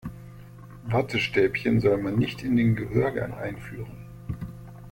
Wattestäbchen 0.87 1.79
soll 1.79 1.99
man 2.01 2.15
nicht 2.17 2.41
in 2.41 2.55
den 2.55 2.75
Gehörgang 2.75 3.33
einführen. 3.35 4.07